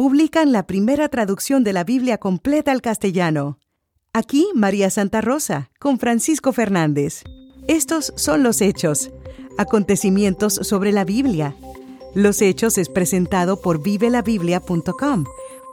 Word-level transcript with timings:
publican 0.00 0.50
la 0.50 0.66
primera 0.66 1.10
traducción 1.10 1.62
de 1.62 1.74
la 1.74 1.84
Biblia 1.84 2.16
completa 2.16 2.72
al 2.72 2.80
castellano. 2.80 3.58
Aquí 4.14 4.46
María 4.54 4.88
Santa 4.88 5.20
Rosa, 5.20 5.70
con 5.78 5.98
Francisco 5.98 6.54
Fernández. 6.54 7.22
Estos 7.68 8.14
son 8.16 8.42
los 8.42 8.62
hechos, 8.62 9.10
acontecimientos 9.58 10.54
sobre 10.54 10.92
la 10.92 11.04
Biblia. 11.04 11.54
Los 12.14 12.40
hechos 12.40 12.78
es 12.78 12.88
presentado 12.88 13.60
por 13.60 13.82
vivelabiblia.com, 13.82 15.26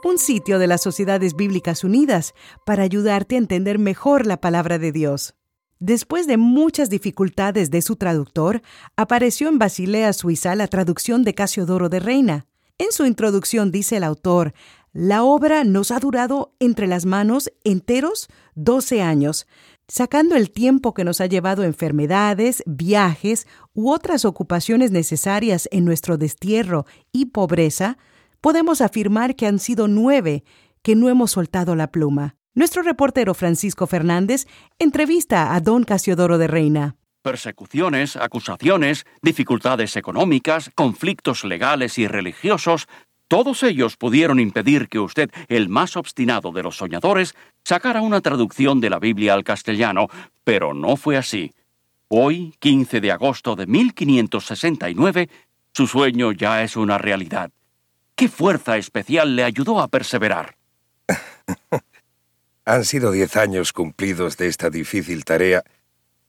un 0.04 0.18
sitio 0.18 0.58
de 0.58 0.66
las 0.66 0.82
Sociedades 0.82 1.34
Bíblicas 1.34 1.82
Unidas 1.82 2.34
para 2.66 2.82
ayudarte 2.82 3.36
a 3.36 3.38
entender 3.38 3.78
mejor 3.78 4.26
la 4.26 4.42
palabra 4.42 4.78
de 4.78 4.92
Dios. 4.92 5.36
Después 5.78 6.26
de 6.26 6.36
muchas 6.36 6.90
dificultades 6.90 7.70
de 7.70 7.80
su 7.80 7.96
traductor, 7.96 8.60
apareció 8.94 9.48
en 9.48 9.58
Basilea, 9.58 10.12
Suiza, 10.12 10.54
la 10.54 10.66
traducción 10.66 11.24
de 11.24 11.32
Casiodoro 11.34 11.88
de 11.88 12.00
Reina. 12.00 12.44
En 12.78 12.92
su 12.92 13.06
introducción 13.06 13.72
dice 13.72 13.96
el 13.96 14.04
autor, 14.04 14.54
la 14.92 15.24
obra 15.24 15.64
nos 15.64 15.90
ha 15.90 15.98
durado 15.98 16.54
entre 16.60 16.86
las 16.86 17.06
manos 17.06 17.50
enteros 17.64 18.28
12 18.54 19.02
años, 19.02 19.48
sacando 19.88 20.36
el 20.36 20.52
tiempo 20.52 20.94
que 20.94 21.02
nos 21.02 21.20
ha 21.20 21.26
llevado 21.26 21.64
enfermedades, 21.64 22.62
viajes 22.66 23.48
u 23.74 23.90
otras 23.90 24.24
ocupaciones 24.24 24.92
necesarias 24.92 25.68
en 25.72 25.84
nuestro 25.84 26.18
destierro 26.18 26.86
y 27.10 27.26
pobreza, 27.26 27.98
podemos 28.40 28.80
afirmar 28.80 29.34
que 29.34 29.46
han 29.46 29.58
sido 29.58 29.88
nueve 29.88 30.44
que 30.82 30.94
no 30.94 31.08
hemos 31.08 31.32
soltado 31.32 31.74
la 31.74 31.90
pluma. 31.90 32.36
Nuestro 32.54 32.82
reportero 32.82 33.34
Francisco 33.34 33.88
Fernández 33.88 34.46
entrevista 34.78 35.54
a 35.54 35.60
don 35.60 35.82
Casiodoro 35.82 36.38
de 36.38 36.46
Reina. 36.46 36.97
Persecuciones, 37.28 38.16
acusaciones, 38.16 39.04
dificultades 39.20 39.96
económicas, 39.96 40.70
conflictos 40.74 41.44
legales 41.44 41.98
y 41.98 42.08
religiosos, 42.08 42.88
todos 43.28 43.62
ellos 43.64 43.98
pudieron 43.98 44.40
impedir 44.40 44.88
que 44.88 44.98
usted, 44.98 45.30
el 45.48 45.68
más 45.68 45.98
obstinado 45.98 46.52
de 46.52 46.62
los 46.62 46.78
soñadores, 46.78 47.34
sacara 47.64 48.00
una 48.00 48.22
traducción 48.22 48.80
de 48.80 48.88
la 48.88 48.98
Biblia 48.98 49.34
al 49.34 49.44
castellano, 49.44 50.06
pero 50.42 50.72
no 50.72 50.96
fue 50.96 51.18
así. 51.18 51.52
Hoy, 52.08 52.54
15 52.60 53.02
de 53.02 53.12
agosto 53.12 53.56
de 53.56 53.66
1569, 53.66 55.28
su 55.74 55.86
sueño 55.86 56.32
ya 56.32 56.62
es 56.62 56.78
una 56.78 56.96
realidad. 56.96 57.50
¿Qué 58.14 58.28
fuerza 58.28 58.78
especial 58.78 59.36
le 59.36 59.44
ayudó 59.44 59.82
a 59.82 59.88
perseverar? 59.88 60.56
Han 62.64 62.86
sido 62.86 63.12
diez 63.12 63.36
años 63.36 63.74
cumplidos 63.74 64.38
de 64.38 64.46
esta 64.46 64.70
difícil 64.70 65.26
tarea, 65.26 65.62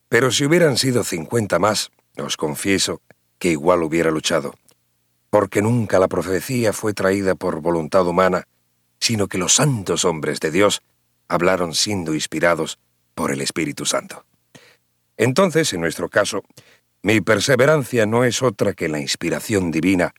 pero 0.10 0.32
si 0.32 0.46
hubieran 0.46 0.78
sido 0.78 1.04
cincuenta 1.04 1.60
más, 1.60 1.92
os 2.18 2.36
confieso 2.36 3.02
que 3.38 3.52
igual 3.52 3.84
hubiera 3.84 4.12
luchado, 4.12 4.56
porque 5.30 5.62
nunca 5.62 6.00
la 6.00 6.08
profecía 6.08 6.74
fue 6.74 6.94
traída 6.94 7.36
por 7.36 7.62
voluntad 7.62 8.06
humana, 8.06 8.44
sino 9.00 9.28
que 9.28 9.38
los 9.38 9.54
santos 9.54 10.04
hombres 10.04 10.40
de 10.40 10.52
Dios 10.52 10.82
hablaron 11.28 11.74
siendo 11.74 12.16
inspirados 12.16 12.80
por 13.14 13.32
el 13.32 13.42
Espíritu 13.42 13.86
Santo. 13.86 14.26
Entonces, 15.16 15.72
en 15.74 15.82
nuestro 15.82 16.10
caso, 16.10 16.44
mi 17.02 17.22
perseverancia 17.22 18.06
no 18.06 18.24
es 18.24 18.42
otra 18.42 18.74
que 18.74 18.90
la 18.90 19.00
inspiración 19.00 19.72
divina 19.72 20.14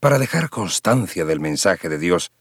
para 0.00 0.18
dejar 0.18 0.50
constancia 0.50 1.24
del 1.24 1.40
mensaje 1.40 1.88
de 1.88 1.98
Dios 1.98 2.32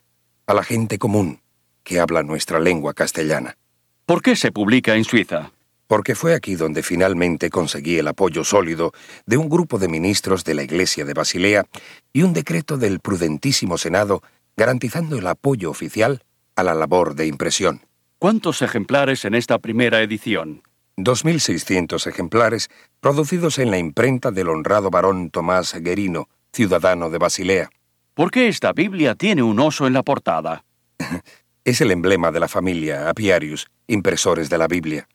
a 0.45 0.53
la 0.53 0.63
gente 0.63 0.97
común, 0.97 1.41
que 1.83 1.99
habla 1.99 2.23
nuestra 2.23 2.59
lengua 2.59 2.93
castellana. 2.93 3.57
¿Por 4.05 4.21
qué 4.21 4.35
se 4.35 4.51
publica 4.51 4.95
en 4.95 5.03
Suiza? 5.03 5.51
Porque 5.87 6.15
fue 6.15 6.35
aquí 6.35 6.55
donde 6.55 6.83
finalmente 6.83 7.49
conseguí 7.49 7.97
el 7.97 8.07
apoyo 8.07 8.43
sólido 8.43 8.91
de 9.25 9.37
un 9.37 9.49
grupo 9.49 9.79
de 9.79 9.87
ministros 9.87 10.43
de 10.43 10.53
la 10.53 10.63
Iglesia 10.63 11.05
de 11.05 11.13
Basilea 11.13 11.65
y 12.13 12.23
un 12.23 12.33
decreto 12.33 12.77
del 12.77 12.99
prudentísimo 12.99 13.77
Senado 13.77 14.21
garantizando 14.57 15.17
el 15.17 15.27
apoyo 15.27 15.69
oficial 15.69 16.23
a 16.55 16.63
la 16.63 16.73
labor 16.73 17.15
de 17.15 17.27
impresión. 17.27 17.81
¿Cuántos 18.19 18.61
ejemplares 18.61 19.25
en 19.25 19.35
esta 19.35 19.59
primera 19.59 20.01
edición? 20.01 20.63
2.600 20.97 22.07
ejemplares 22.07 22.69
producidos 22.99 23.59
en 23.59 23.69
la 23.69 23.77
imprenta 23.77 24.31
del 24.31 24.49
honrado 24.49 24.89
barón 24.89 25.29
Tomás 25.29 25.75
Guerino, 25.75 26.27
ciudadano 26.51 27.11
de 27.11 27.19
Basilea. 27.19 27.69
¿Por 28.15 28.31
qué 28.31 28.47
esta 28.47 28.73
Biblia 28.73 29.13
tiene 29.13 29.43
un 29.43 29.59
oso 29.59 29.85
en 29.85 29.93
la 29.93 30.03
portada? 30.03 30.65
Es 31.63 31.81
el 31.81 31.91
emblema 31.91 32.31
de 32.31 32.39
la 32.39 32.47
familia 32.47 33.09
Apiarius, 33.09 33.67
impresores 33.87 34.49
de 34.49 34.57
la 34.57 34.69
Biblia. 34.69 35.05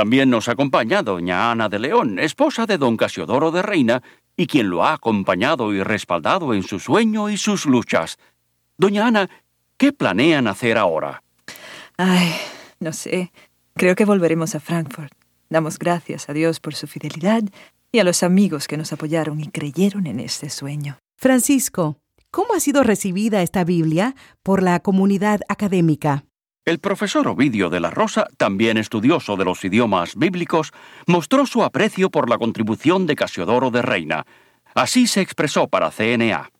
También 0.00 0.30
nos 0.30 0.48
acompaña 0.48 1.02
doña 1.02 1.50
Ana 1.50 1.68
de 1.68 1.78
León, 1.78 2.18
esposa 2.18 2.64
de 2.64 2.78
don 2.78 2.96
Casiodoro 2.96 3.50
de 3.50 3.60
Reina, 3.60 4.02
y 4.34 4.46
quien 4.46 4.70
lo 4.70 4.82
ha 4.82 4.94
acompañado 4.94 5.74
y 5.74 5.82
respaldado 5.82 6.54
en 6.54 6.62
su 6.62 6.80
sueño 6.80 7.28
y 7.28 7.36
sus 7.36 7.66
luchas. 7.66 8.16
Doña 8.78 9.06
Ana, 9.06 9.28
¿qué 9.76 9.92
planean 9.92 10.46
hacer 10.46 10.78
ahora? 10.78 11.22
Ay, 11.98 12.32
no 12.80 12.94
sé. 12.94 13.30
Creo 13.74 13.94
que 13.94 14.06
volveremos 14.06 14.54
a 14.54 14.60
Frankfurt. 14.60 15.12
Damos 15.50 15.78
gracias 15.78 16.30
a 16.30 16.32
Dios 16.32 16.60
por 16.60 16.74
su 16.74 16.86
fidelidad 16.86 17.42
y 17.92 17.98
a 17.98 18.04
los 18.04 18.22
amigos 18.22 18.68
que 18.68 18.78
nos 18.78 18.94
apoyaron 18.94 19.38
y 19.38 19.48
creyeron 19.48 20.06
en 20.06 20.18
este 20.18 20.48
sueño. 20.48 20.96
Francisco, 21.18 21.98
¿Cómo 22.30 22.54
ha 22.54 22.60
sido 22.60 22.84
recibida 22.84 23.42
esta 23.42 23.64
Biblia 23.64 24.14
por 24.44 24.62
la 24.62 24.78
comunidad 24.78 25.40
académica? 25.48 26.24
El 26.66 26.78
profesor 26.78 27.26
Ovidio 27.26 27.70
de 27.70 27.80
la 27.80 27.90
Rosa, 27.90 28.26
también 28.36 28.76
estudioso 28.76 29.36
de 29.36 29.46
los 29.46 29.64
idiomas 29.64 30.14
bíblicos, 30.14 30.72
mostró 31.06 31.46
su 31.46 31.64
aprecio 31.64 32.10
por 32.10 32.28
la 32.28 32.36
contribución 32.36 33.06
de 33.06 33.16
Casiodoro 33.16 33.70
de 33.70 33.80
Reina. 33.80 34.26
Así 34.74 35.06
se 35.06 35.22
expresó 35.22 35.68
para 35.68 35.90
CNA. 35.90 36.50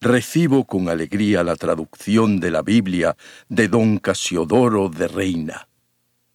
Recibo 0.00 0.64
con 0.64 0.88
alegría 0.88 1.42
la 1.42 1.56
traducción 1.56 2.38
de 2.38 2.52
la 2.52 2.62
Biblia 2.62 3.16
de 3.48 3.66
don 3.66 3.98
Casiodoro 3.98 4.88
de 4.88 5.08
Reina. 5.08 5.68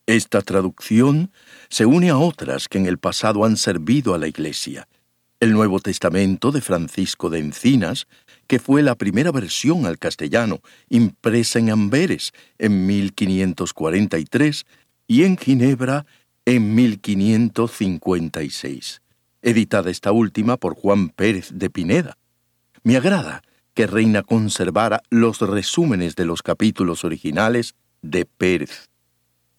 Esta 0.06 0.42
traducción 0.42 1.32
se 1.70 1.86
une 1.86 2.10
a 2.10 2.18
otras 2.18 2.68
que 2.68 2.78
en 2.78 2.88
el 2.88 2.98
pasado 2.98 3.46
han 3.46 3.56
servido 3.56 4.14
a 4.14 4.18
la 4.18 4.28
Iglesia. 4.28 4.90
El 5.42 5.52
Nuevo 5.52 5.80
Testamento 5.80 6.54
de 6.54 6.62
Francisco 6.62 7.30
de 7.30 7.40
Encinas 7.40 8.08
que 8.52 8.60
fue 8.60 8.84
la 8.84 8.96
primera 8.96 9.32
versión 9.32 9.86
al 9.86 9.98
castellano, 9.98 10.60
impresa 10.90 11.58
en 11.58 11.70
Amberes 11.70 12.34
en 12.58 12.86
1543 12.86 14.66
y 15.08 15.24
en 15.24 15.38
Ginebra 15.38 16.06
en 16.44 16.76
1556, 16.76 19.02
editada 19.42 19.90
esta 19.90 20.12
última 20.12 20.58
por 20.58 20.76
Juan 20.76 21.08
Pérez 21.10 21.52
de 21.54 21.70
Pineda. 21.70 22.18
Me 22.84 22.98
agrada 22.98 23.42
que 23.74 23.88
Reina 23.88 24.22
conservara 24.22 25.02
los 25.10 25.40
resúmenes 25.40 26.18
de 26.18 26.26
los 26.26 26.44
capítulos 26.44 27.06
originales 27.06 27.76
de 28.02 28.26
Pérez. 28.26 28.90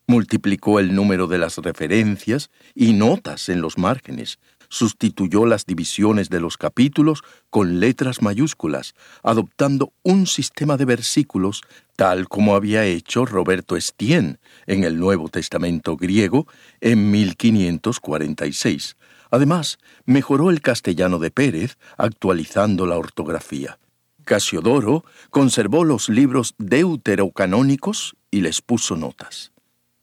Multiplicó 0.06 0.80
el 0.80 0.94
número 0.94 1.28
de 1.28 1.38
las 1.38 1.56
referencias 1.56 2.50
y 2.74 2.92
notas 2.92 3.48
en 3.48 3.62
los 3.62 3.78
márgenes, 3.78 4.38
sustituyó 4.72 5.44
las 5.44 5.66
divisiones 5.66 6.30
de 6.30 6.40
los 6.40 6.56
capítulos 6.56 7.22
con 7.50 7.78
letras 7.78 8.22
mayúsculas, 8.22 8.94
adoptando 9.22 9.92
un 10.02 10.26
sistema 10.26 10.78
de 10.78 10.86
versículos 10.86 11.60
tal 11.94 12.26
como 12.26 12.56
había 12.56 12.86
hecho 12.86 13.26
Roberto 13.26 13.76
Estienne 13.76 14.38
en 14.66 14.84
el 14.84 14.98
Nuevo 14.98 15.28
Testamento 15.28 15.98
griego 15.98 16.46
en 16.80 17.10
1546. 17.10 18.96
Además, 19.30 19.78
mejoró 20.06 20.48
el 20.48 20.62
castellano 20.62 21.18
de 21.18 21.30
Pérez, 21.30 21.76
actualizando 21.98 22.86
la 22.86 22.96
ortografía. 22.96 23.78
Casiodoro 24.24 25.04
conservó 25.28 25.84
los 25.84 26.08
libros 26.08 26.54
deuterocanónicos 26.56 28.16
y 28.30 28.40
les 28.40 28.62
puso 28.62 28.96
notas. 28.96 29.52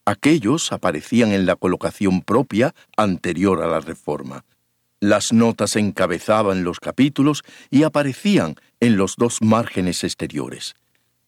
Aquellos 0.06 0.72
aparecían 0.72 1.31
en 1.31 1.47
la 1.47 1.56
colocación 1.56 2.22
propia 2.22 2.75
anterior 2.97 3.63
a 3.63 3.68
la 3.68 3.79
reforma. 3.79 4.46
Las 5.02 5.32
notas 5.32 5.78
encabezaban 5.78 6.66
los 6.66 6.80
capítulos 6.82 7.44
y 7.70 7.84
aparecían 7.84 8.56
en 8.82 8.98
los 8.98 9.16
dos 9.16 9.42
márgenes 9.42 10.04
exteriores. 10.04 10.76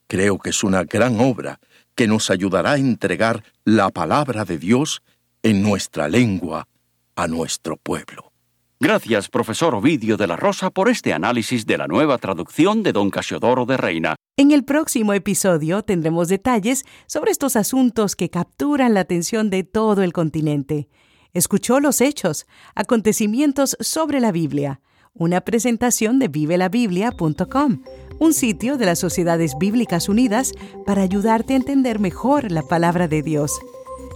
Creo 0.07 0.39
que 0.39 0.49
es 0.49 0.63
una 0.63 0.83
gran 0.83 1.21
obra 1.21 1.59
que 1.95 2.05
nos 2.05 2.29
ayudará 2.29 2.73
a 2.73 2.77
entregar 2.77 3.43
la 3.63 3.89
palabra 3.89 4.43
de 4.43 4.57
Dios 4.57 5.01
en 5.41 5.61
nuestra 5.61 6.09
lengua 6.09 6.67
a 7.15 7.27
nuestro 7.27 7.77
pueblo. 7.77 8.33
Gracias, 8.79 9.29
profesor 9.29 9.75
Ovidio 9.75 10.17
de 10.17 10.27
la 10.27 10.35
Rosa, 10.35 10.69
por 10.69 10.89
este 10.89 11.13
análisis 11.13 11.65
de 11.65 11.77
la 11.77 11.87
nueva 11.87 12.17
traducción 12.17 12.83
de 12.83 12.91
Don 12.91 13.09
Casiodoro 13.09 13.65
de 13.65 13.77
Reina. 13.77 14.15
En 14.35 14.51
el 14.51 14.65
próximo 14.65 15.13
episodio 15.13 15.83
tendremos 15.83 16.27
detalles 16.27 16.83
sobre 17.05 17.31
estos 17.31 17.55
asuntos 17.55 18.15
que 18.15 18.29
capturan 18.29 18.95
la 18.95 19.01
atención 19.01 19.49
de 19.49 19.63
todo 19.63 20.03
el 20.03 20.11
continente 20.11 20.89
escuchó 21.33 21.79
los 21.79 22.01
hechos, 22.01 22.45
acontecimientos 22.75 23.77
sobre 23.79 24.19
la 24.19 24.31
Biblia, 24.31 24.81
una 25.13 25.41
presentación 25.41 26.19
de 26.19 26.27
vivelabiblia.com, 26.27 27.83
un 28.19 28.33
sitio 28.33 28.77
de 28.77 28.85
las 28.85 28.99
Sociedades 28.99 29.53
Bíblicas 29.59 30.09
Unidas 30.09 30.53
para 30.85 31.01
ayudarte 31.01 31.53
a 31.53 31.57
entender 31.57 31.99
mejor 31.99 32.51
la 32.51 32.63
palabra 32.63 33.07
de 33.07 33.21
Dios. 33.21 33.59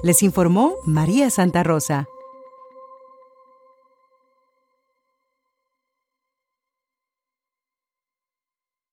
Les 0.03 0.23
informó 0.23 0.75
María 0.85 1.29
Santa 1.29 1.63
Rosa. 1.63 2.07